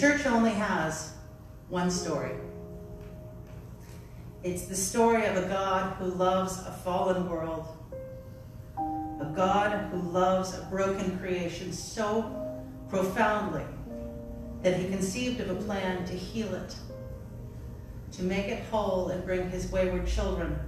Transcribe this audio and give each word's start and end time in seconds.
church 0.00 0.24
only 0.24 0.52
has 0.52 1.12
one 1.68 1.90
story. 1.90 2.32
It's 4.42 4.64
the 4.64 4.74
story 4.74 5.26
of 5.26 5.36
a 5.36 5.46
God 5.46 5.94
who 5.96 6.06
loves 6.06 6.58
a 6.60 6.72
fallen 6.72 7.28
world, 7.28 7.66
a 8.78 9.30
God 9.36 9.90
who 9.90 9.98
loves 9.98 10.56
a 10.56 10.62
broken 10.70 11.18
creation 11.18 11.70
so 11.70 12.34
profoundly 12.88 13.66
that 14.62 14.74
he 14.74 14.88
conceived 14.88 15.38
of 15.42 15.50
a 15.50 15.62
plan 15.66 16.06
to 16.06 16.14
heal 16.14 16.54
it, 16.54 16.74
to 18.12 18.22
make 18.22 18.46
it 18.46 18.64
whole 18.70 19.10
and 19.10 19.22
bring 19.26 19.50
his 19.50 19.70
wayward 19.70 20.06
children 20.06 20.58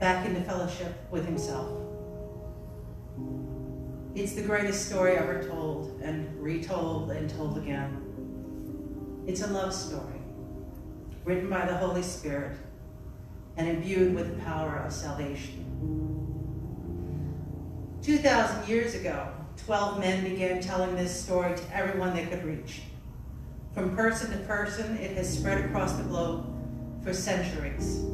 back 0.00 0.26
into 0.26 0.40
fellowship 0.40 0.92
with 1.12 1.24
himself. 1.24 1.70
It's 4.16 4.32
the 4.32 4.42
greatest 4.42 4.88
story 4.88 5.16
ever 5.16 5.44
told 5.44 6.00
and 6.02 6.42
retold 6.42 7.12
and 7.12 7.30
told 7.30 7.56
again. 7.56 8.13
It's 9.26 9.40
a 9.40 9.46
love 9.46 9.72
story 9.72 10.20
written 11.24 11.48
by 11.48 11.64
the 11.64 11.76
Holy 11.76 12.02
Spirit 12.02 12.58
and 13.56 13.66
imbued 13.66 14.14
with 14.14 14.36
the 14.36 14.42
power 14.42 14.76
of 14.76 14.92
salvation. 14.92 15.64
2,000 18.02 18.68
years 18.68 18.94
ago, 18.94 19.28
12 19.64 19.98
men 19.98 20.24
began 20.24 20.60
telling 20.60 20.94
this 20.94 21.22
story 21.24 21.56
to 21.56 21.74
everyone 21.74 22.14
they 22.14 22.26
could 22.26 22.44
reach. 22.44 22.82
From 23.72 23.96
person 23.96 24.30
to 24.30 24.36
person, 24.44 24.98
it 24.98 25.16
has 25.16 25.38
spread 25.38 25.64
across 25.64 25.94
the 25.94 26.02
globe 26.02 26.46
for 27.02 27.14
centuries, 27.14 28.04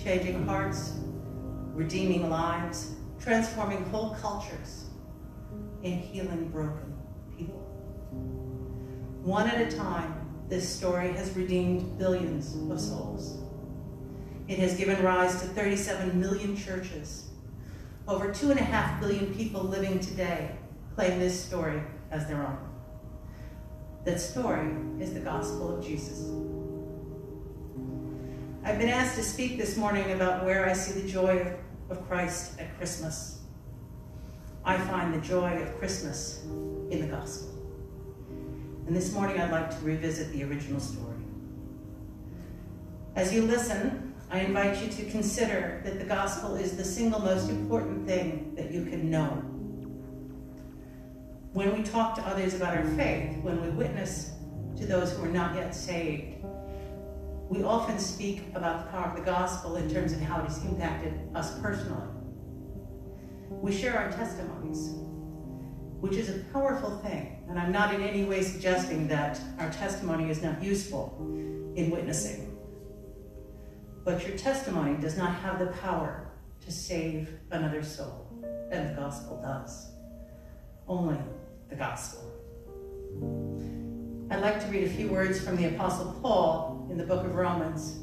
changing 0.00 0.46
hearts, 0.46 0.92
redeeming 1.72 2.30
lives, 2.30 2.94
transforming 3.18 3.84
whole 3.86 4.14
cultures, 4.20 4.84
and 5.82 6.00
healing 6.00 6.48
broken 6.50 6.94
people. 7.36 7.64
One 9.24 9.48
at 9.48 9.72
a 9.72 9.74
time, 9.74 10.14
this 10.50 10.68
story 10.68 11.10
has 11.14 11.34
redeemed 11.34 11.98
billions 11.98 12.54
of 12.70 12.78
souls. 12.78 13.38
It 14.48 14.58
has 14.58 14.76
given 14.76 15.02
rise 15.02 15.40
to 15.40 15.46
37 15.48 16.20
million 16.20 16.54
churches. 16.54 17.30
Over 18.06 18.30
two 18.34 18.50
and 18.50 18.60
a 18.60 18.62
half 18.62 19.00
billion 19.00 19.34
people 19.34 19.62
living 19.62 19.98
today 19.98 20.50
claim 20.94 21.18
this 21.18 21.42
story 21.42 21.82
as 22.10 22.26
their 22.26 22.46
own. 22.46 22.58
That 24.04 24.20
story 24.20 24.70
is 25.00 25.14
the 25.14 25.20
gospel 25.20 25.78
of 25.78 25.82
Jesus. 25.82 26.30
I've 28.62 28.78
been 28.78 28.90
asked 28.90 29.16
to 29.16 29.22
speak 29.22 29.56
this 29.56 29.78
morning 29.78 30.12
about 30.12 30.44
where 30.44 30.68
I 30.68 30.74
see 30.74 31.00
the 31.00 31.08
joy 31.08 31.50
of 31.88 32.06
Christ 32.06 32.60
at 32.60 32.76
Christmas. 32.76 33.40
I 34.66 34.76
find 34.76 35.14
the 35.14 35.26
joy 35.26 35.62
of 35.62 35.78
Christmas 35.78 36.42
in 36.90 37.00
the 37.00 37.06
gospel. 37.06 37.53
And 38.86 38.94
this 38.94 39.12
morning 39.12 39.40
I'd 39.40 39.50
like 39.50 39.70
to 39.70 39.84
revisit 39.84 40.32
the 40.32 40.44
original 40.44 40.80
story. 40.80 41.16
As 43.16 43.32
you 43.32 43.42
listen, 43.42 44.14
I 44.30 44.40
invite 44.40 44.82
you 44.82 44.88
to 44.90 45.10
consider 45.10 45.80
that 45.84 45.98
the 45.98 46.04
gospel 46.04 46.56
is 46.56 46.76
the 46.76 46.84
single 46.84 47.20
most 47.20 47.48
important 47.48 48.06
thing 48.06 48.54
that 48.56 48.70
you 48.72 48.84
can 48.84 49.10
know 49.10 49.42
when 51.54 51.72
we 51.72 51.84
talk 51.84 52.16
to 52.16 52.22
others 52.22 52.54
about 52.54 52.76
our 52.76 52.84
faith, 52.96 53.38
when 53.42 53.62
we 53.62 53.68
witness 53.68 54.32
to 54.76 54.86
those 54.86 55.12
who 55.12 55.24
are 55.24 55.28
not 55.28 55.54
yet 55.54 55.72
saved, 55.72 56.44
we 57.48 57.62
often 57.62 57.96
speak 57.96 58.42
about 58.56 58.84
the 58.84 58.90
power 58.90 59.06
of 59.06 59.14
the 59.14 59.22
gospel 59.22 59.76
in 59.76 59.88
terms 59.88 60.12
of 60.12 60.20
how 60.20 60.40
it 60.40 60.46
has 60.46 60.64
impacted 60.64 61.14
us 61.32 61.56
personally. 61.60 62.08
We 63.50 63.70
share 63.70 63.96
our 63.96 64.10
testimonies, 64.10 64.94
which 66.00 66.14
is 66.14 66.28
a 66.28 66.44
powerful 66.52 66.98
thing, 66.98 67.44
and 67.48 67.58
I'm 67.58 67.72
not 67.72 67.94
in 67.94 68.02
any 68.02 68.24
way 68.24 68.42
suggesting 68.42 69.08
that 69.08 69.40
our 69.58 69.70
testimony 69.70 70.30
is 70.30 70.42
not 70.42 70.62
useful 70.62 71.16
in 71.76 71.90
witnessing. 71.90 72.56
But 74.04 74.26
your 74.26 74.36
testimony 74.36 74.96
does 75.00 75.16
not 75.16 75.34
have 75.36 75.58
the 75.58 75.66
power 75.66 76.28
to 76.64 76.72
save 76.72 77.28
another 77.50 77.82
soul, 77.82 78.28
and 78.70 78.90
the 78.90 79.00
gospel 79.00 79.40
does. 79.42 79.90
Only 80.86 81.18
the 81.70 81.76
gospel. 81.76 82.20
I'd 84.30 84.40
like 84.40 84.60
to 84.60 84.66
read 84.70 84.84
a 84.84 84.90
few 84.90 85.08
words 85.08 85.40
from 85.42 85.56
the 85.56 85.66
Apostle 85.66 86.18
Paul 86.20 86.86
in 86.90 86.98
the 86.98 87.04
book 87.04 87.24
of 87.24 87.34
Romans 87.34 87.98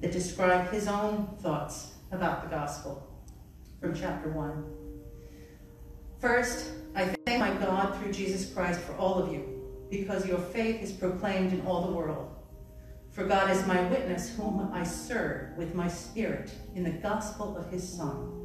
that 0.00 0.12
describe 0.12 0.70
his 0.70 0.88
own 0.88 1.28
thoughts 1.40 1.94
about 2.12 2.42
the 2.42 2.48
gospel 2.48 3.06
from 3.80 3.94
chapter 3.94 4.30
1. 4.30 4.85
First, 6.20 6.70
I 6.94 7.04
thank 7.26 7.40
my 7.40 7.50
God 7.64 7.98
through 7.98 8.12
Jesus 8.12 8.52
Christ 8.52 8.80
for 8.80 8.94
all 8.94 9.18
of 9.18 9.32
you, 9.32 9.62
because 9.90 10.26
your 10.26 10.38
faith 10.38 10.82
is 10.82 10.92
proclaimed 10.92 11.52
in 11.52 11.66
all 11.66 11.86
the 11.86 11.92
world. 11.92 12.34
For 13.10 13.24
God 13.24 13.50
is 13.50 13.66
my 13.66 13.80
witness, 13.88 14.34
whom 14.36 14.70
I 14.72 14.82
serve 14.82 15.56
with 15.56 15.74
my 15.74 15.88
spirit 15.88 16.50
in 16.74 16.84
the 16.84 16.90
gospel 16.90 17.56
of 17.56 17.70
his 17.70 17.86
Son 17.86 18.36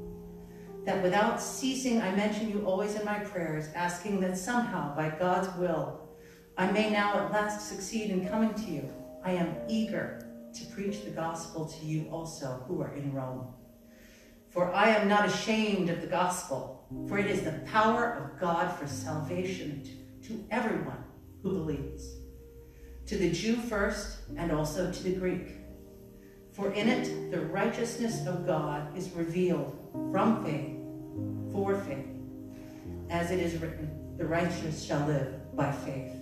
that 0.86 1.04
without 1.04 1.42
ceasing 1.42 2.02
I 2.02 2.16
mention 2.16 2.50
you 2.50 2.66
always 2.66 2.96
in 2.96 3.06
my 3.06 3.20
prayers, 3.20 3.70
asking 3.76 4.20
that 4.22 4.38
somehow, 4.38 4.96
by 4.96 5.10
God's 5.10 5.56
will, 5.58 6.10
I 6.58 6.72
may 6.72 6.90
now 6.90 7.26
at 7.26 7.32
last 7.32 7.70
succeed 7.70 8.10
in 8.10 8.28
coming 8.28 8.54
to 8.54 8.72
you. 8.72 8.90
I 9.24 9.32
am 9.34 9.56
eager 9.70 10.26
to 10.54 10.66
preach 10.68 11.04
the 11.04 11.12
gospel 11.12 11.66
to 11.66 11.86
you 11.86 12.10
also 12.10 12.64
who 12.68 12.82
are 12.82 12.96
in 12.96 13.14
Rome. 13.14 13.54
For 14.52 14.74
I 14.74 14.90
am 14.90 15.08
not 15.08 15.26
ashamed 15.26 15.90
of 15.90 16.02
the 16.02 16.08
gospel, 16.08 16.86
for 17.08 17.18
it 17.18 17.28
is 17.28 17.42
the 17.42 17.62
power 17.72 18.14
of 18.16 18.40
God 18.40 18.78
for 18.78 18.86
salvation 18.86 19.84
to, 20.24 20.44
everyone 20.52 21.04
who 21.42 21.52
believes, 21.52 22.18
to 23.06 23.18
the 23.18 23.32
Jew 23.32 23.56
first 23.56 24.20
and 24.38 24.52
also 24.52 24.92
to 24.92 25.04
the 25.04 25.16
Greek. 25.16 25.58
For 26.52 26.72
in 26.74 26.90
it 26.90 27.32
the 27.32 27.40
righteousness 27.40 28.28
of 28.28 28.46
God 28.46 28.96
is 28.98 29.10
revealed 29.12 29.78
from 30.12 30.44
faith 30.44 30.78
for 31.54 31.80
faith. 31.80 32.08
As 33.10 33.32
it 33.32 33.40
is 33.40 33.56
written, 33.62 34.16
the 34.18 34.26
righteous 34.26 34.84
shall 34.84 35.06
live 35.08 35.56
by 35.56 35.72
faith. 35.72 36.14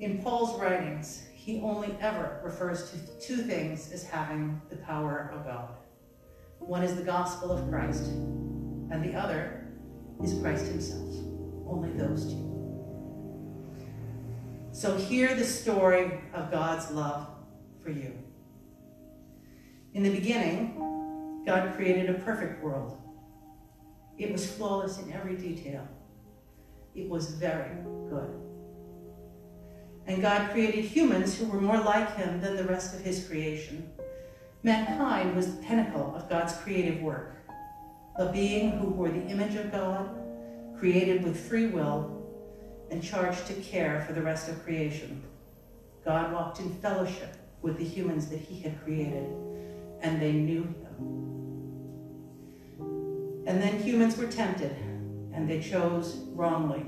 In 0.00 0.20
Paul's 0.22 0.60
writings, 0.60 1.26
he 1.32 1.60
only 1.60 1.96
ever 2.00 2.40
refers 2.44 2.90
to 2.90 2.98
two 3.20 3.38
things 3.38 3.90
as 3.90 4.04
having 4.04 4.60
the 4.68 4.76
power 4.76 5.30
of 5.34 5.44
God. 5.44 5.70
One 6.58 6.82
is 6.82 6.94
the 6.96 7.02
gospel 7.02 7.50
of 7.50 7.68
Christ, 7.68 8.04
and 8.04 9.02
the 9.02 9.14
other 9.14 9.66
is 10.22 10.34
Christ 10.40 10.66
himself. 10.66 11.14
Only 11.66 11.92
those 11.92 12.26
two. 12.26 12.48
So 14.72 14.96
hear 14.96 15.34
the 15.34 15.44
story 15.44 16.20
of 16.34 16.50
God's 16.50 16.90
love 16.90 17.26
for 17.82 17.90
you. 17.90 18.12
In 19.94 20.02
the 20.02 20.10
beginning, 20.10 21.42
God 21.46 21.74
created 21.74 22.10
a 22.10 22.18
perfect 22.20 22.62
world. 22.62 22.96
It 24.18 24.30
was 24.30 24.50
flawless 24.50 24.98
in 24.98 25.12
every 25.12 25.36
detail. 25.36 25.88
It 26.94 27.08
was 27.08 27.30
very 27.30 27.76
good. 28.08 28.34
And 30.06 30.22
God 30.22 30.50
created 30.50 30.84
humans 30.84 31.38
who 31.38 31.46
were 31.46 31.60
more 31.60 31.80
like 31.80 32.16
him 32.16 32.40
than 32.40 32.56
the 32.56 32.64
rest 32.64 32.94
of 32.94 33.00
his 33.00 33.26
creation. 33.26 33.90
Mankind 34.64 35.36
was 35.36 35.54
the 35.54 35.62
pinnacle 35.62 36.12
of 36.16 36.28
God's 36.28 36.52
creative 36.56 37.00
work, 37.00 37.36
a 38.16 38.32
being 38.32 38.72
who 38.72 38.90
bore 38.90 39.08
the 39.08 39.26
image 39.28 39.54
of 39.54 39.70
God, 39.70 40.10
created 40.76 41.22
with 41.22 41.38
free 41.48 41.66
will, 41.66 42.14
and 42.90 43.00
charged 43.02 43.46
to 43.46 43.52
care 43.54 44.02
for 44.04 44.14
the 44.14 44.22
rest 44.22 44.48
of 44.48 44.64
creation. 44.64 45.22
God 46.04 46.32
walked 46.32 46.58
in 46.58 46.74
fellowship 46.74 47.36
with 47.62 47.78
the 47.78 47.84
humans 47.84 48.26
that 48.30 48.40
he 48.40 48.60
had 48.60 48.82
created, 48.82 49.32
and 50.00 50.20
they 50.20 50.32
knew 50.32 50.62
him. 50.62 50.74
And 53.46 53.62
then 53.62 53.80
humans 53.80 54.16
were 54.16 54.26
tempted, 54.26 54.74
and 55.32 55.48
they 55.48 55.60
chose 55.60 56.16
wrongly. 56.32 56.84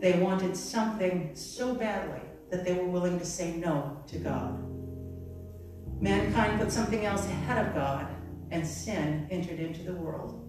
They 0.00 0.18
wanted 0.18 0.54
something 0.54 1.30
so 1.34 1.74
badly 1.74 2.20
that 2.50 2.66
they 2.66 2.74
were 2.74 2.84
willing 2.84 3.18
to 3.18 3.24
say 3.24 3.56
no 3.56 4.02
to 4.08 4.18
God. 4.18 4.62
Mankind 6.00 6.58
put 6.58 6.72
something 6.72 7.04
else 7.04 7.26
ahead 7.26 7.66
of 7.66 7.74
God, 7.74 8.08
and 8.50 8.66
sin 8.66 9.28
entered 9.30 9.60
into 9.60 9.82
the 9.82 9.92
world. 9.92 10.48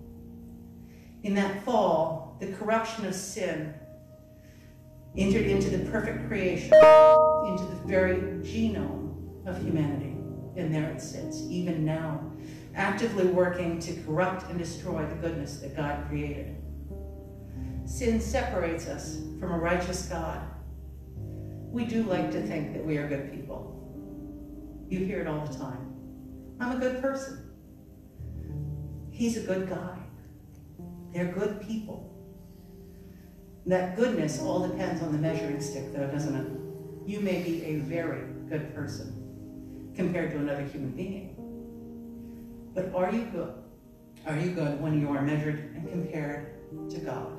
In 1.23 1.35
that 1.35 1.63
fall, 1.63 2.37
the 2.39 2.53
corruption 2.53 3.05
of 3.05 3.13
sin 3.13 3.73
entered 5.17 5.45
into 5.45 5.69
the 5.69 5.89
perfect 5.91 6.27
creation, 6.27 6.73
into 7.45 7.65
the 7.65 7.81
very 7.85 8.15
genome 8.41 9.45
of 9.45 9.61
humanity. 9.61 10.15
And 10.55 10.73
there 10.73 10.89
it 10.89 11.01
sits, 11.01 11.41
even 11.49 11.83
now, 11.83 12.31
actively 12.73 13.27
working 13.27 13.79
to 13.79 13.93
corrupt 14.03 14.49
and 14.49 14.57
destroy 14.57 15.05
the 15.05 15.15
goodness 15.15 15.57
that 15.57 15.75
God 15.75 16.07
created. 16.07 16.55
Sin 17.85 18.21
separates 18.21 18.87
us 18.87 19.17
from 19.39 19.51
a 19.51 19.57
righteous 19.57 20.07
God. 20.07 20.41
We 21.71 21.85
do 21.85 22.03
like 22.03 22.31
to 22.31 22.41
think 22.41 22.73
that 22.73 22.85
we 22.85 22.97
are 22.97 23.07
good 23.07 23.31
people. 23.31 23.80
You 24.91 25.05
hear 25.05 25.21
it 25.21 25.27
all 25.27 25.45
the 25.45 25.57
time. 25.57 25.95
I'm 26.59 26.75
a 26.75 26.79
good 26.79 27.01
person. 27.01 27.49
He's 29.09 29.37
a 29.37 29.39
good 29.39 29.69
guy. 29.69 29.97
They're 31.13 31.31
good 31.31 31.61
people. 31.61 32.13
That 33.65 33.95
goodness 33.95 34.41
all 34.41 34.67
depends 34.67 35.01
on 35.01 35.13
the 35.13 35.17
measuring 35.17 35.61
stick, 35.61 35.93
though, 35.93 36.07
doesn't 36.07 36.35
it? 36.35 37.09
You 37.09 37.21
may 37.21 37.41
be 37.41 37.63
a 37.63 37.77
very 37.77 38.33
good 38.49 38.75
person 38.75 39.93
compared 39.95 40.31
to 40.31 40.39
another 40.39 40.63
human 40.63 40.91
being. 40.91 41.37
But 42.75 42.93
are 42.93 43.13
you 43.13 43.23
good? 43.31 43.53
Are 44.27 44.37
you 44.37 44.51
good 44.51 44.81
when 44.81 44.99
you 44.99 45.09
are 45.13 45.21
measured 45.21 45.73
and 45.73 45.89
compared 45.89 46.89
to 46.89 46.99
God? 46.99 47.31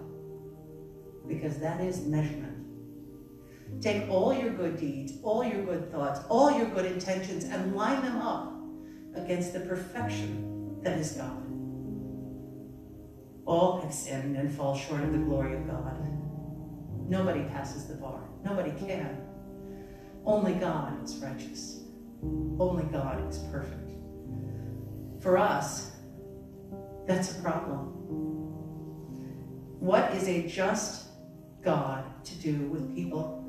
Because 1.28 1.58
that 1.58 1.82
is 1.82 2.06
measurement. 2.06 2.51
Take 3.80 4.08
all 4.08 4.32
your 4.32 4.50
good 4.50 4.78
deeds, 4.78 5.14
all 5.22 5.44
your 5.44 5.64
good 5.64 5.90
thoughts, 5.90 6.20
all 6.28 6.56
your 6.56 6.66
good 6.66 6.86
intentions, 6.86 7.44
and 7.44 7.74
line 7.74 8.02
them 8.02 8.18
up 8.18 8.52
against 9.14 9.52
the 9.52 9.60
perfection 9.60 10.78
that 10.82 10.98
is 10.98 11.12
God. 11.12 11.42
All 13.44 13.80
have 13.80 13.92
sinned 13.92 14.36
and 14.36 14.52
fall 14.52 14.76
short 14.76 15.02
of 15.02 15.12
the 15.12 15.18
glory 15.18 15.56
of 15.56 15.66
God. 15.66 15.96
Nobody 17.08 17.42
passes 17.44 17.86
the 17.86 17.94
bar. 17.94 18.20
Nobody 18.44 18.72
can. 18.86 19.18
Only 20.24 20.54
God 20.54 21.04
is 21.04 21.16
righteous. 21.16 21.80
Only 22.22 22.84
God 22.84 23.28
is 23.28 23.38
perfect. 23.50 23.90
For 25.20 25.36
us, 25.36 25.92
that's 27.06 27.36
a 27.36 27.42
problem. 27.42 27.88
What 29.80 30.12
is 30.14 30.28
a 30.28 30.46
just 30.46 31.08
God 31.62 32.04
to 32.24 32.34
do 32.36 32.54
with 32.68 32.94
people? 32.94 33.41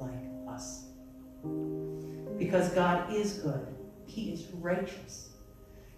Because 2.38 2.70
God 2.70 3.14
is 3.14 3.34
good, 3.34 3.68
He 4.06 4.32
is 4.32 4.46
righteous, 4.54 5.30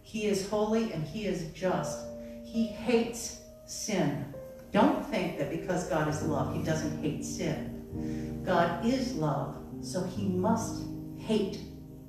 He 0.02 0.26
is 0.26 0.48
holy, 0.50 0.92
and 0.92 1.04
He 1.04 1.26
is 1.26 1.52
just. 1.54 2.00
He 2.44 2.68
hates 2.68 3.40
sin. 3.66 4.34
Don't 4.72 5.06
think 5.06 5.38
that 5.40 5.50
because 5.50 5.88
God 5.90 6.08
is 6.08 6.22
love, 6.24 6.56
He 6.56 6.64
doesn't 6.64 7.02
hate 7.02 7.24
sin. 7.24 8.42
God 8.46 8.86
is 8.86 9.16
love, 9.16 9.58
so 9.82 10.04
He 10.04 10.28
must 10.28 10.84
hate 11.18 11.60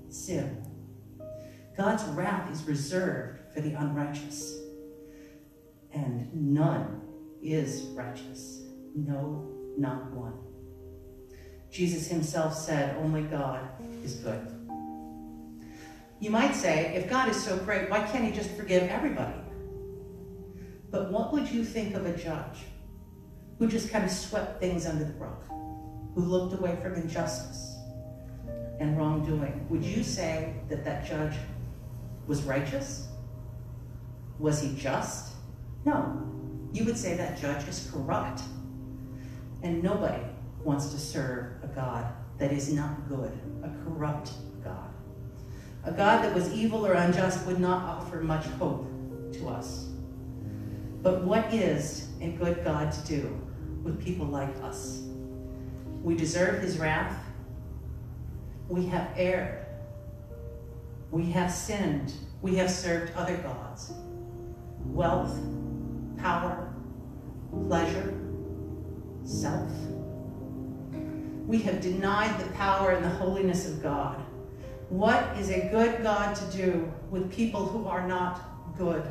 sin. 0.08 0.62
God's 1.76 2.04
wrath 2.04 2.50
is 2.50 2.62
reserved 2.64 3.40
for 3.52 3.60
the 3.60 3.74
unrighteous, 3.74 4.58
and 5.92 6.32
none 6.32 7.02
is 7.42 7.82
righteous. 7.94 8.62
No, 8.94 9.52
not 9.76 10.10
one. 10.12 10.45
Jesus 11.70 12.08
himself 12.08 12.54
said, 12.54 12.96
oh 12.98 13.02
Only 13.02 13.22
God 13.22 13.68
is 14.02 14.14
good. 14.14 14.46
You 16.18 16.30
might 16.30 16.54
say, 16.54 16.94
if 16.94 17.10
God 17.10 17.28
is 17.28 17.42
so 17.42 17.56
great, 17.58 17.90
why 17.90 18.00
can't 18.00 18.24
he 18.24 18.30
just 18.30 18.50
forgive 18.52 18.84
everybody? 18.84 19.38
But 20.90 21.12
what 21.12 21.32
would 21.32 21.50
you 21.50 21.64
think 21.64 21.94
of 21.94 22.06
a 22.06 22.16
judge 22.16 22.60
who 23.58 23.68
just 23.68 23.90
kind 23.90 24.04
of 24.04 24.10
swept 24.10 24.60
things 24.60 24.86
under 24.86 25.04
the 25.04 25.12
rug, 25.14 25.44
who 26.14 26.22
looked 26.22 26.54
away 26.54 26.76
from 26.80 26.94
injustice 26.94 27.76
and 28.80 28.96
wrongdoing? 28.96 29.66
Would 29.68 29.84
you 29.84 30.02
say 30.02 30.54
that 30.68 30.84
that 30.84 31.06
judge 31.06 31.34
was 32.26 32.42
righteous? 32.44 33.08
Was 34.38 34.62
he 34.62 34.74
just? 34.76 35.34
No. 35.84 36.22
You 36.72 36.84
would 36.84 36.96
say 36.96 37.16
that 37.16 37.38
judge 37.38 37.66
is 37.68 37.90
corrupt. 37.92 38.42
And 39.62 39.82
nobody 39.82 40.22
wants 40.66 40.86
to 40.86 40.98
serve 40.98 41.52
a 41.62 41.68
God 41.68 42.12
that 42.38 42.52
is 42.52 42.72
not 42.72 43.08
good, 43.08 43.32
a 43.62 43.70
corrupt 43.84 44.32
God. 44.64 44.90
A 45.84 45.92
God 45.92 46.24
that 46.24 46.34
was 46.34 46.52
evil 46.52 46.84
or 46.84 46.94
unjust 46.94 47.46
would 47.46 47.60
not 47.60 47.84
offer 47.84 48.20
much 48.20 48.44
hope 48.58 48.84
to 49.34 49.48
us. 49.48 49.86
But 51.02 51.22
what 51.22 51.54
is 51.54 52.08
a 52.20 52.30
good 52.30 52.64
God 52.64 52.90
to 52.90 53.06
do 53.06 53.40
with 53.84 54.04
people 54.04 54.26
like 54.26 54.54
us? 54.64 55.04
We 56.02 56.16
deserve 56.16 56.60
his 56.60 56.78
wrath. 56.78 57.16
We 58.68 58.86
have 58.86 59.08
erred. 59.16 59.66
We 61.12 61.30
have 61.30 61.52
sinned. 61.52 62.12
We 62.42 62.56
have 62.56 62.70
served 62.70 63.12
other 63.14 63.36
gods. 63.36 63.92
Wealth, 64.86 65.38
power, 66.18 66.74
pleasure, 67.52 68.18
self. 69.24 69.70
We 71.46 71.62
have 71.62 71.80
denied 71.80 72.40
the 72.40 72.50
power 72.52 72.90
and 72.90 73.04
the 73.04 73.08
holiness 73.08 73.68
of 73.68 73.80
God. 73.80 74.20
What 74.88 75.36
is 75.38 75.50
a 75.50 75.68
good 75.70 76.02
God 76.02 76.34
to 76.34 76.56
do 76.56 76.92
with 77.08 77.32
people 77.32 77.64
who 77.64 77.86
are 77.86 78.06
not 78.06 78.76
good? 78.76 79.04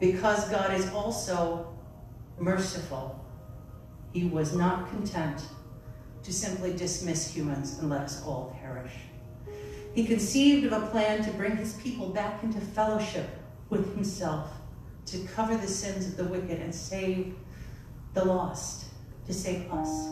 Because 0.00 0.48
God 0.48 0.72
is 0.74 0.88
also 0.90 1.74
merciful, 2.38 3.22
he 4.12 4.24
was 4.24 4.54
not 4.54 4.88
content 4.90 5.42
to 6.22 6.32
simply 6.32 6.72
dismiss 6.74 7.34
humans 7.34 7.78
and 7.78 7.90
let 7.90 8.02
us 8.02 8.22
all 8.24 8.56
perish. 8.62 8.92
He 9.94 10.06
conceived 10.06 10.66
of 10.66 10.72
a 10.72 10.86
plan 10.86 11.22
to 11.24 11.30
bring 11.32 11.56
his 11.56 11.74
people 11.74 12.08
back 12.08 12.42
into 12.42 12.60
fellowship 12.60 13.28
with 13.68 13.94
himself, 13.94 14.50
to 15.06 15.18
cover 15.34 15.56
the 15.56 15.66
sins 15.66 16.06
of 16.06 16.16
the 16.16 16.24
wicked 16.24 16.60
and 16.60 16.74
save 16.74 17.34
the 18.14 18.24
lost, 18.24 18.87
to 19.28 19.32
save 19.32 19.72
us. 19.72 20.08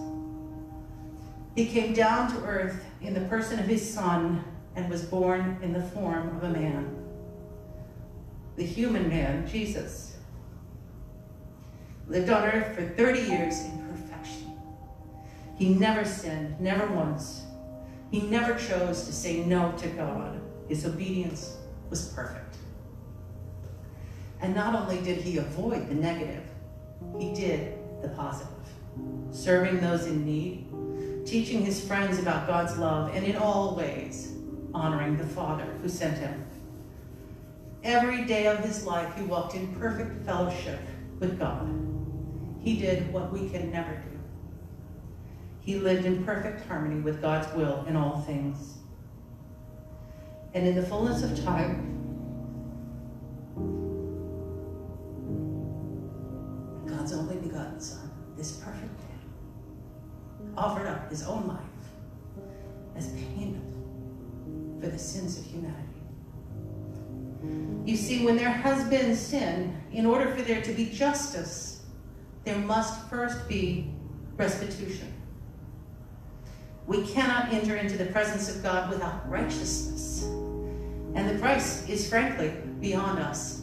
He 1.57 1.67
came 1.67 1.93
down 1.93 2.31
to 2.33 2.45
earth 2.45 2.85
in 3.01 3.15
the 3.15 3.23
person 3.23 3.59
of 3.59 3.67
his 3.67 3.93
son 3.93 4.45
and 4.77 4.89
was 4.89 5.03
born 5.03 5.59
in 5.63 5.73
the 5.73 5.83
form 5.83 6.37
of 6.37 6.45
a 6.45 6.51
man 6.51 6.97
the 8.57 8.65
human 8.65 9.09
man, 9.09 9.47
Jesus, 9.47 10.17
lived 12.09 12.31
on 12.31 12.45
earth 12.45 12.75
for 12.75 12.89
30 12.89 13.21
years 13.21 13.61
in 13.61 13.87
perfection. 13.87 14.53
He 15.57 15.75
never 15.75 16.05
sinned, 16.05 16.59
never 16.59 16.87
once. 16.87 17.43
He 18.11 18.23
never 18.23 18.55
chose 18.55 19.05
to 19.05 19.13
say 19.13 19.45
no 19.45 19.73
to 19.73 19.89
God. 19.89 20.41
His 20.69 20.87
obedience 20.87 21.57
was 21.91 22.09
perfect. 22.09 22.57
And 24.41 24.55
not 24.55 24.75
only 24.75 25.01
did 25.03 25.19
he 25.19 25.39
avoid 25.39 25.89
the 25.89 25.95
negative, 25.95 26.45
he 27.19 27.35
did 27.35 27.79
the 28.01 28.09
positive, 28.09 28.53
serving 29.31 29.81
those 29.81 30.07
in 30.07 30.25
need, 30.25 30.67
teaching 31.27 31.65
his 31.65 31.85
friends 31.85 32.19
about 32.19 32.47
God's 32.47 32.77
love, 32.79 33.15
and 33.15 33.25
in 33.25 33.37
all 33.37 33.75
ways 33.75 34.33
honoring 34.73 35.17
the 35.17 35.27
Father 35.27 35.67
who 35.83 35.89
sent 35.89 36.19
him. 36.19 36.45
Every 37.83 38.25
day 38.25 38.47
of 38.47 38.59
his 38.59 38.85
life, 38.85 39.15
he 39.17 39.23
walked 39.23 39.55
in 39.55 39.75
perfect 39.77 40.25
fellowship 40.25 40.81
with 41.19 41.39
God. 41.39 41.69
He 42.61 42.77
did 42.79 43.13
what 43.13 43.33
we 43.33 43.49
can 43.49 43.71
never 43.71 43.93
do. 43.93 44.19
He 45.61 45.77
lived 45.77 46.05
in 46.05 46.25
perfect 46.25 46.67
harmony 46.67 47.01
with 47.01 47.21
God's 47.21 47.53
will 47.55 47.85
in 47.89 47.97
all 47.97 48.23
things. 48.23 48.79
And 50.55 50.67
in 50.67 50.75
the 50.75 50.83
fullness 50.83 51.23
of 51.23 51.45
time, 51.45 51.93
God's 56.87 57.13
only 57.13 57.37
begotten 57.37 57.81
Son, 57.81 58.06
this 58.37 58.53
perfect 58.57 58.83
man, 58.83 60.55
offered 60.57 60.87
up 60.87 61.11
his 61.11 61.23
own 61.23 61.47
life 61.47 61.61
as 62.97 63.09
payment 63.13 63.65
for 64.81 64.89
the 64.89 64.99
sins 64.99 65.39
of 65.39 65.45
humanity. 65.45 65.83
You 67.85 67.97
see, 67.97 68.25
when 68.25 68.37
there 68.37 68.51
has 68.51 68.89
been 68.89 69.15
sin, 69.15 69.81
in 69.93 70.07
order 70.07 70.35
for 70.35 70.43
there 70.43 70.61
to 70.63 70.73
be 70.73 70.87
justice, 70.87 71.85
there 72.45 72.59
must 72.59 73.09
first 73.09 73.49
be 73.49 73.93
restitution. 74.37 75.13
We 76.87 77.07
cannot 77.07 77.53
enter 77.53 77.77
into 77.77 77.97
the 77.97 78.07
presence 78.07 78.55
of 78.55 78.63
God 78.63 78.91
without 78.91 79.29
righteousness. 79.29 80.25
And 81.15 81.29
the 81.29 81.39
price 81.39 81.89
is 81.89 82.09
frankly 82.09 82.53
beyond 82.81 83.19
us. 83.19 83.63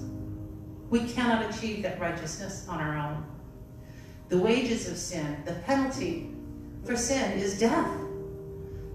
We 0.90 1.06
cannot 1.06 1.50
achieve 1.50 1.84
that 1.84 2.00
righteousness 2.00 2.66
on 2.68 2.80
our 2.80 2.98
own. 2.98 3.26
The 4.30 4.38
wages 4.38 4.88
of 4.88 4.98
sin, 4.98 5.44
the 5.46 5.54
penalty 5.54 6.32
for 6.86 6.96
sin 6.96 7.40
is 7.40 7.60
death. 7.60 7.90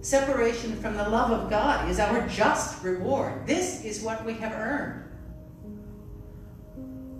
Separation 0.01 0.77
from 0.77 0.97
the 0.97 1.09
love 1.09 1.31
of 1.31 1.51
God 1.51 1.91
is 1.91 1.99
our 1.99 2.27
just 2.29 2.83
reward. 2.83 3.47
This 3.47 3.85
is 3.85 4.03
what 4.03 4.25
we 4.25 4.35
have 4.35 4.53
earned. 4.53 5.05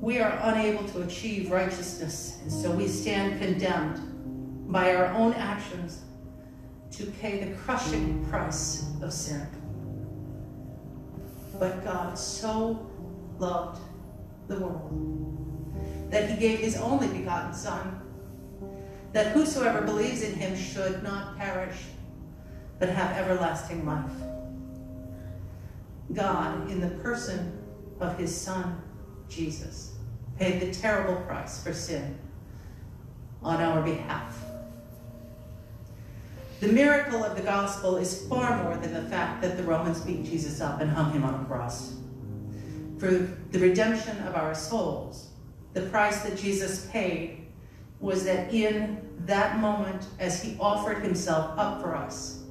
We 0.01 0.21
are 0.21 0.39
unable 0.43 0.85
to 0.91 1.03
achieve 1.03 1.51
righteousness, 1.51 2.39
and 2.43 2.53
so 2.53 2.71
we 2.71 2.87
stand 2.87 3.41
condemned 3.41 4.71
by 4.71 4.95
our 4.95 5.07
own 5.07 5.33
actions 5.35 6.03
to 6.93 7.07
pay 7.07 7.45
the 7.45 7.55
crushing 7.57 8.25
price 8.27 8.85
of 9.03 9.13
sin. 9.13 9.47
But 11.59 11.85
God 11.85 12.17
so 12.17 12.89
loved 13.39 13.81
the 14.47 14.61
world 14.61 15.48
that 16.11 16.31
he 16.31 16.37
gave 16.37 16.59
his 16.59 16.77
only 16.77 17.09
begotten 17.09 17.55
Son, 17.55 18.01
that 19.13 19.33
whosoever 19.33 19.83
believes 19.83 20.23
in 20.23 20.35
him 20.35 20.57
should 20.57 21.03
not 21.03 21.37
perish, 21.37 21.77
but 22.79 22.89
have 22.89 23.17
everlasting 23.17 23.85
life. 23.85 24.11
God, 26.13 26.71
in 26.71 26.81
the 26.81 27.03
person 27.03 27.63
of 28.01 28.17
his 28.19 28.35
Son, 28.35 28.81
Jesus, 29.29 29.97
paid 30.39 30.61
the 30.61 30.73
terrible 30.73 31.21
price 31.23 31.63
for 31.63 31.73
sin 31.73 32.19
on 33.43 33.61
our 33.61 33.83
behalf. 33.83 34.37
The 36.61 36.69
miracle 36.69 37.23
of 37.23 37.37
the 37.37 37.43
gospel 37.43 37.97
is 37.97 38.27
far 38.27 38.65
more 38.65 38.77
than 38.77 38.93
the 38.93 39.09
fact 39.09 39.43
that 39.43 39.57
the 39.57 39.63
Romans 39.63 40.01
beat 40.01 40.25
Jesus 40.25 40.61
up 40.61 40.81
and 40.81 40.91
hung 40.91 41.13
him 41.13 41.23
on 41.23 41.41
a 41.41 41.45
cross. 41.45 41.95
For 42.99 43.11
the 43.11 43.61
redemption 43.61 44.19
of 44.27 44.35
our 44.35 44.57
souls, 44.57 45.28
the 45.75 45.83
price 45.83 46.23
that 46.23 46.37
Jesus 46.37 46.87
paid 46.87 47.47
was 48.01 48.25
that 48.25 48.53
in 48.53 49.01
that 49.27 49.59
moment, 49.59 50.07
as 50.19 50.43
he 50.43 50.57
offered 50.59 51.03
himself 51.03 51.59
up 51.59 51.83
for 51.83 51.95
us, 51.95 52.43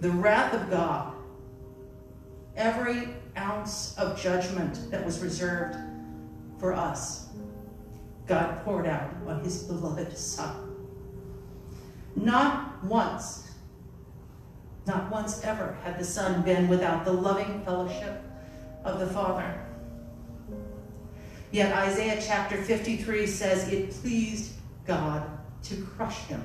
the 0.00 0.10
wrath 0.10 0.54
of 0.54 0.70
God, 0.70 1.14
every 2.56 3.08
ounce 3.36 3.96
of 3.98 4.20
judgment 4.20 4.90
that 4.90 5.04
was 5.04 5.20
reserved 5.20 5.76
for 6.58 6.74
us, 6.74 7.28
God 8.26 8.62
poured 8.64 8.86
out 8.86 9.10
on 9.26 9.42
his 9.42 9.62
beloved 9.62 10.16
Son. 10.16 10.74
Not 12.14 12.84
once, 12.84 13.52
not 14.86 15.10
once 15.10 15.42
ever 15.44 15.76
had 15.82 15.98
the 15.98 16.04
Son 16.04 16.42
been 16.42 16.68
without 16.68 17.04
the 17.04 17.12
loving 17.12 17.62
fellowship 17.64 18.22
of 18.84 19.00
the 19.00 19.06
Father. 19.06 19.67
Yet 21.50 21.74
Isaiah 21.74 22.20
chapter 22.24 22.56
53 22.62 23.26
says 23.26 23.68
it 23.72 23.90
pleased 23.90 24.52
God 24.86 25.26
to 25.64 25.76
crush 25.76 26.18
him, 26.26 26.42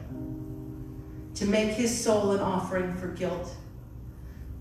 to 1.35 1.45
make 1.45 1.71
his 1.71 2.03
soul 2.03 2.31
an 2.31 2.39
offering 2.39 2.95
for 2.95 3.07
guilt. 3.07 3.53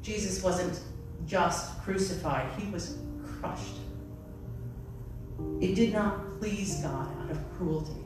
Jesus 0.03 0.43
wasn't 0.43 0.81
just 1.27 1.81
crucified, 1.83 2.49
he 2.61 2.71
was 2.71 2.99
crushed. 3.25 3.77
It 5.61 5.75
did 5.75 5.93
not 5.93 6.39
please 6.39 6.77
God 6.83 7.09
out 7.23 7.31
of 7.31 7.39
cruelty. 7.57 8.03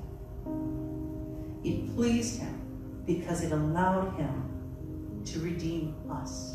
It 1.64 1.94
pleased 1.94 2.40
him 2.40 2.60
because 3.06 3.42
it 3.42 3.52
allowed 3.52 4.14
him 4.16 5.22
to 5.24 5.40
redeem 5.40 5.94
us. 6.10 6.54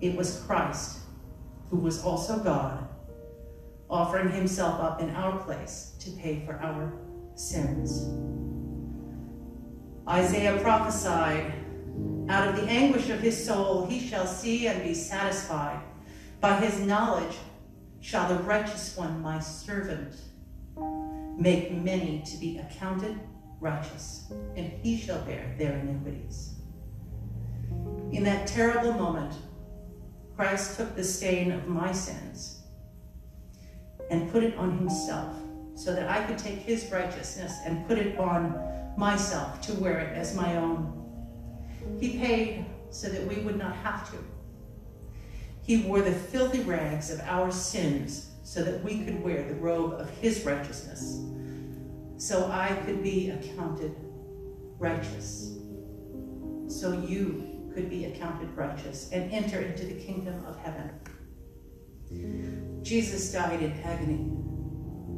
It 0.00 0.16
was 0.16 0.42
Christ, 0.46 0.98
who 1.70 1.76
was 1.76 2.02
also 2.02 2.38
God, 2.38 2.88
offering 3.92 4.30
himself 4.30 4.80
up 4.80 5.02
in 5.02 5.10
our 5.10 5.38
place 5.40 5.94
to 6.00 6.10
pay 6.12 6.42
for 6.46 6.54
our 6.62 6.94
sins. 7.34 8.08
Isaiah 10.08 10.58
prophesied, 10.62 11.52
Out 12.30 12.48
of 12.48 12.56
the 12.56 12.68
anguish 12.68 13.10
of 13.10 13.20
his 13.20 13.44
soul 13.44 13.86
he 13.86 14.00
shall 14.00 14.26
see 14.26 14.66
and 14.66 14.82
be 14.82 14.94
satisfied. 14.94 15.80
By 16.40 16.56
his 16.56 16.80
knowledge 16.80 17.36
shall 18.00 18.28
the 18.28 18.42
righteous 18.42 18.96
one, 18.96 19.20
my 19.20 19.38
servant, 19.38 20.16
make 21.36 21.70
many 21.72 22.22
to 22.26 22.36
be 22.38 22.58
accounted 22.58 23.20
righteous, 23.60 24.32
and 24.56 24.72
he 24.82 24.96
shall 24.96 25.20
bear 25.20 25.54
their 25.58 25.78
iniquities. 25.78 26.54
In 28.10 28.24
that 28.24 28.46
terrible 28.46 28.94
moment, 28.94 29.34
Christ 30.34 30.78
took 30.78 30.96
the 30.96 31.04
stain 31.04 31.52
of 31.52 31.68
my 31.68 31.92
sins 31.92 32.61
and 34.10 34.30
put 34.30 34.42
it 34.42 34.56
on 34.56 34.76
himself 34.78 35.36
so 35.74 35.94
that 35.94 36.08
I 36.08 36.24
could 36.24 36.38
take 36.38 36.58
his 36.58 36.90
righteousness 36.90 37.52
and 37.64 37.86
put 37.86 37.98
it 37.98 38.18
on 38.18 38.60
myself 38.96 39.60
to 39.62 39.74
wear 39.74 39.98
it 40.00 40.16
as 40.16 40.34
my 40.34 40.56
own. 40.56 40.98
He 41.98 42.18
paid 42.18 42.66
so 42.90 43.08
that 43.08 43.26
we 43.26 43.36
would 43.42 43.56
not 43.56 43.74
have 43.76 44.10
to. 44.10 44.18
He 45.62 45.82
wore 45.82 46.02
the 46.02 46.12
filthy 46.12 46.60
rags 46.60 47.10
of 47.10 47.20
our 47.20 47.50
sins 47.50 48.32
so 48.42 48.62
that 48.62 48.82
we 48.82 49.04
could 49.04 49.22
wear 49.22 49.46
the 49.48 49.54
robe 49.54 49.94
of 49.94 50.10
his 50.18 50.44
righteousness, 50.44 51.20
so 52.16 52.50
I 52.50 52.74
could 52.84 53.02
be 53.02 53.30
accounted 53.30 53.94
righteous, 54.78 55.58
so 56.66 56.92
you 56.92 57.70
could 57.72 57.88
be 57.88 58.06
accounted 58.06 58.54
righteous 58.56 59.10
and 59.12 59.32
enter 59.32 59.60
into 59.60 59.86
the 59.86 59.94
kingdom 59.94 60.44
of 60.44 60.58
heaven. 60.58 60.90
Jesus 62.82 63.32
died 63.32 63.62
in 63.62 63.72
agony 63.82 64.32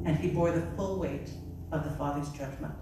and 0.05 0.17
he 0.17 0.29
bore 0.29 0.53
the 0.53 0.67
full 0.77 0.99
weight 0.99 1.31
of 1.73 1.85
the 1.85 1.91
Father's 1.97 2.29
judgment. 2.31 2.75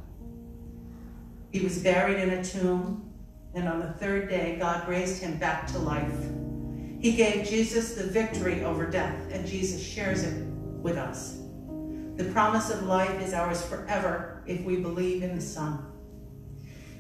He 1.50 1.61
was 1.61 1.78
buried 1.78 2.19
in 2.19 2.31
a 2.31 2.45
tomb, 2.45 3.12
and 3.54 3.69
on 3.69 3.81
the 3.81 3.92
third 3.92 4.28
day, 4.28 4.57
God 4.59 4.88
raised 4.88 5.23
him 5.23 5.38
back 5.38 5.66
to 5.69 5.78
life. 5.78 6.26
He 6.99 7.12
gave 7.12 7.47
Jesus 7.47 7.95
the 7.95 8.04
victory 8.04 8.64
over 8.64 8.87
death, 8.87 9.16
and 9.31 9.47
Jesus 9.47 9.83
shares 9.83 10.23
it 10.25 10.45
with 10.45 10.97
us. 10.97 11.38
The 12.16 12.31
promise 12.33 12.71
of 12.71 12.85
life 12.85 13.21
is 13.23 13.35
ours 13.35 13.64
forever 13.64 14.42
if 14.47 14.64
we 14.64 14.76
believe 14.76 15.23
in 15.23 15.37
the 15.37 15.42
Son. 15.42 15.85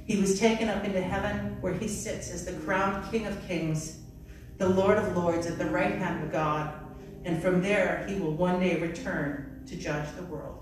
He 0.04 0.20
was 0.20 0.38
taken 0.38 0.68
up 0.68 0.84
into 0.84 1.00
heaven, 1.00 1.56
where 1.60 1.74
he 1.74 1.88
sits 1.88 2.30
as 2.30 2.44
the 2.44 2.52
crowned 2.52 3.10
King 3.10 3.26
of 3.26 3.46
Kings, 3.46 4.00
the 4.58 4.68
Lord 4.68 4.98
of 4.98 5.16
Lords 5.16 5.46
at 5.46 5.58
the 5.58 5.66
right 5.66 5.94
hand 5.94 6.22
of 6.22 6.32
God, 6.32 6.74
and 7.24 7.42
from 7.42 7.62
there 7.62 8.04
he 8.08 8.18
will 8.18 8.32
one 8.32 8.60
day 8.60 8.80
return 8.80 9.62
to 9.66 9.76
judge 9.76 10.06
the 10.16 10.24
world. 10.24 10.58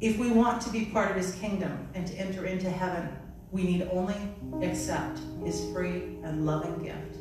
If 0.00 0.18
we 0.18 0.30
want 0.30 0.62
to 0.62 0.70
be 0.70 0.86
part 0.86 1.10
of 1.10 1.16
his 1.16 1.34
kingdom 1.36 1.88
and 1.94 2.06
to 2.06 2.14
enter 2.14 2.44
into 2.44 2.70
heaven, 2.70 3.08
we 3.50 3.64
need 3.64 3.88
only 3.90 4.16
accept 4.62 5.18
his 5.44 5.70
free 5.72 6.18
and 6.22 6.46
loving 6.46 6.84
gift. 6.84 7.16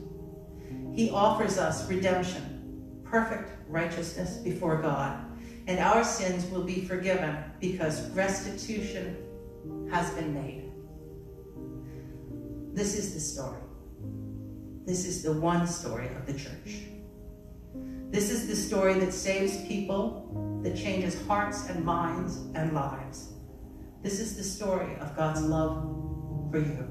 He 0.93 1.09
offers 1.09 1.57
us 1.57 1.89
redemption, 1.89 3.01
perfect 3.03 3.51
righteousness 3.67 4.37
before 4.37 4.81
God, 4.81 5.25
and 5.67 5.79
our 5.79 6.03
sins 6.03 6.45
will 6.51 6.63
be 6.63 6.85
forgiven 6.85 7.37
because 7.59 8.09
restitution 8.11 9.17
has 9.91 10.09
been 10.11 10.33
made. 10.33 10.71
This 12.75 12.95
is 12.95 13.13
the 13.13 13.19
story. 13.19 13.61
This 14.87 15.05
is 15.05 15.21
the 15.21 15.33
one 15.33 15.67
story 15.67 16.07
of 16.15 16.25
the 16.25 16.31
church. 16.31 16.83
This 18.09 18.31
is 18.31 18.47
the 18.47 18.55
story 18.55 18.93
that 19.01 19.11
saves 19.11 19.57
people, 19.67 20.61
that 20.63 20.77
changes 20.77 21.21
hearts 21.27 21.67
and 21.67 21.83
minds 21.83 22.37
and 22.55 22.71
lives. 22.71 23.33
This 24.01 24.21
is 24.21 24.37
the 24.37 24.45
story 24.45 24.95
of 25.01 25.13
God's 25.17 25.41
love 25.41 25.83
for 26.49 26.59
you. 26.59 26.87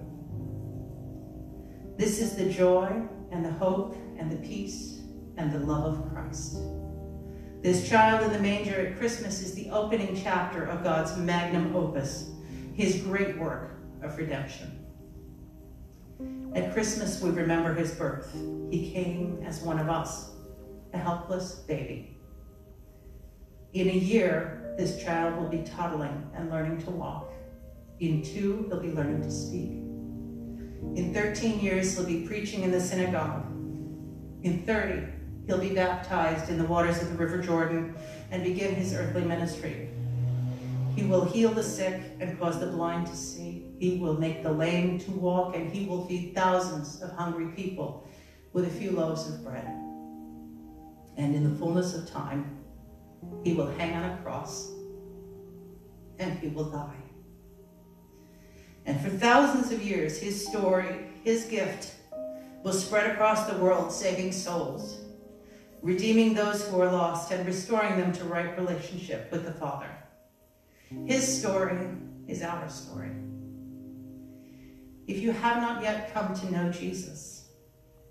This 1.96 2.20
is 2.20 2.36
the 2.36 2.50
joy 2.50 3.00
and 3.30 3.42
the 3.42 3.52
hope 3.52 3.96
and 4.18 4.30
the 4.30 4.46
peace 4.46 5.00
and 5.38 5.50
the 5.50 5.60
love 5.60 5.98
of 5.98 6.12
Christ. 6.12 6.58
This 7.62 7.88
child 7.88 8.26
in 8.26 8.32
the 8.34 8.38
manger 8.38 8.88
at 8.88 8.98
Christmas 8.98 9.40
is 9.40 9.54
the 9.54 9.70
opening 9.70 10.20
chapter 10.22 10.64
of 10.64 10.84
God's 10.84 11.16
magnum 11.16 11.74
opus, 11.74 12.28
his 12.74 13.00
great 13.00 13.38
work 13.38 13.78
of 14.02 14.18
redemption. 14.18 14.85
At 16.56 16.72
Christmas, 16.72 17.20
we 17.20 17.28
remember 17.28 17.74
his 17.74 17.92
birth. 17.92 18.34
He 18.70 18.90
came 18.90 19.44
as 19.44 19.60
one 19.60 19.78
of 19.78 19.90
us 19.90 20.30
a 20.94 20.96
helpless 20.96 21.56
baby. 21.56 22.16
In 23.74 23.90
a 23.90 23.92
year, 23.92 24.74
this 24.78 25.02
child 25.04 25.36
will 25.36 25.50
be 25.50 25.58
toddling 25.58 26.30
and 26.34 26.50
learning 26.50 26.80
to 26.84 26.90
walk. 26.90 27.30
In 28.00 28.22
two, 28.22 28.64
he'll 28.68 28.80
be 28.80 28.90
learning 28.90 29.20
to 29.20 29.30
speak. 29.30 29.68
In 30.96 31.12
13 31.12 31.60
years, 31.60 31.94
he'll 31.94 32.06
be 32.06 32.26
preaching 32.26 32.62
in 32.62 32.70
the 32.70 32.80
synagogue. 32.80 33.44
In 34.42 34.62
30, 34.64 35.12
he'll 35.46 35.58
be 35.60 35.74
baptized 35.74 36.48
in 36.48 36.56
the 36.56 36.64
waters 36.64 37.02
of 37.02 37.10
the 37.10 37.16
River 37.16 37.42
Jordan 37.42 37.94
and 38.30 38.42
begin 38.42 38.74
his 38.74 38.94
earthly 38.94 39.24
ministry. 39.24 39.90
He 40.96 41.04
will 41.04 41.24
heal 41.24 41.50
the 41.50 41.62
sick 41.62 42.02
and 42.18 42.38
cause 42.40 42.58
the 42.58 42.66
blind 42.66 43.06
to 43.06 43.14
see. 43.14 43.66
He 43.78 43.98
will 43.98 44.18
make 44.18 44.42
the 44.42 44.50
lame 44.50 44.98
to 45.00 45.10
walk, 45.12 45.54
and 45.54 45.70
he 45.70 45.86
will 45.86 46.06
feed 46.06 46.34
thousands 46.34 47.02
of 47.02 47.12
hungry 47.12 47.52
people 47.54 48.08
with 48.52 48.64
a 48.66 48.70
few 48.70 48.90
loaves 48.90 49.28
of 49.28 49.44
bread 49.44 49.68
and 51.16 51.34
in 51.34 51.44
the 51.44 51.58
fullness 51.58 51.94
of 51.94 52.08
time, 52.08 52.58
he 53.42 53.54
will 53.54 53.70
hang 53.72 53.94
on 53.94 54.10
a 54.10 54.16
cross 54.22 54.70
and 56.18 56.38
he 56.38 56.48
will 56.48 56.70
die. 56.70 56.96
And 58.84 59.00
for 59.00 59.08
thousands 59.08 59.72
of 59.72 59.82
years, 59.82 60.18
his 60.18 60.46
story, 60.46 61.08
his 61.24 61.44
gift, 61.44 61.94
will 62.62 62.72
spread 62.72 63.10
across 63.10 63.46
the 63.46 63.58
world, 63.58 63.92
saving 63.92 64.32
souls, 64.32 64.98
redeeming 65.82 66.34
those 66.34 66.66
who 66.68 66.80
are 66.80 66.90
lost, 66.90 67.32
and 67.32 67.44
restoring 67.46 67.98
them 67.98 68.12
to 68.12 68.24
right 68.24 68.56
relationship 68.56 69.30
with 69.32 69.44
the 69.44 69.52
Father. 69.52 69.88
His 71.06 71.40
story 71.40 71.88
is 72.28 72.42
our 72.42 72.68
story. 72.68 73.10
If 75.08 75.18
you 75.18 75.32
have 75.32 75.60
not 75.60 75.82
yet 75.82 76.12
come 76.14 76.34
to 76.34 76.52
know 76.52 76.70
Jesus, 76.70 77.48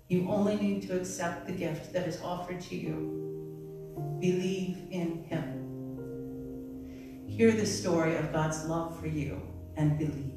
you 0.08 0.28
only 0.28 0.56
need 0.56 0.82
to 0.88 0.96
accept 0.96 1.46
the 1.46 1.52
gift 1.52 1.92
that 1.94 2.06
is 2.06 2.20
offered 2.22 2.60
to 2.62 2.76
you. 2.76 3.12
Believe 4.20 4.88
in 4.90 5.24
Him. 5.24 5.56
Hear 7.26 7.52
the 7.52 7.66
story 7.66 8.16
of 8.16 8.32
God's 8.32 8.64
love 8.66 8.98
for 9.00 9.06
you 9.06 9.40
and 9.76 9.98
believe. 9.98 10.32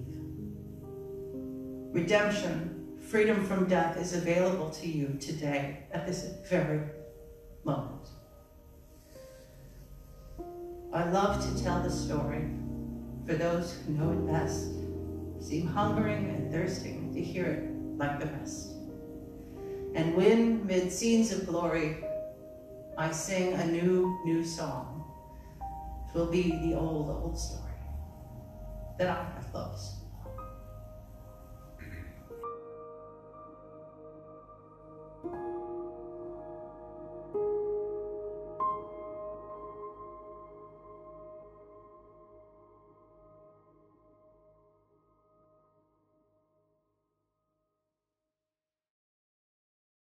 Redemption, 1.94 2.98
freedom 3.00 3.46
from 3.46 3.68
death 3.68 3.98
is 3.98 4.14
available 4.14 4.70
to 4.70 4.88
you 4.88 5.18
today 5.20 5.80
at 5.92 6.08
this 6.08 6.36
very 6.50 6.82
moment. 7.64 8.08
I 10.92 11.08
love 11.12 11.40
to 11.46 11.64
tell 11.64 11.84
the 11.84 11.92
story 11.92 12.50
for 13.28 13.36
those 13.36 13.74
who 13.74 13.94
know 13.94 14.12
it 14.12 14.26
best, 14.26 14.72
seem 15.40 15.68
hungering 15.68 16.30
and 16.30 16.52
thirsting 16.52 17.14
to 17.14 17.22
hear 17.22 17.46
it 17.46 17.98
like 17.98 18.20
the 18.20 18.26
rest. 18.26 18.72
And 19.94 20.16
when, 20.16 20.66
mid 20.66 20.92
scenes 20.92 21.32
of 21.32 21.46
glory, 21.46 21.98
I 22.98 23.12
sing 23.12 23.54
a 23.54 23.68
new, 23.68 24.18
new 24.26 24.44
song, 24.44 25.04
twill 26.12 26.26
be 26.26 26.50
the 26.64 26.74
old, 26.74 27.10
old 27.10 27.38
story 27.38 27.70
that 28.98 29.08
I 29.10 29.24
have 29.36 29.54
loved 29.54 29.99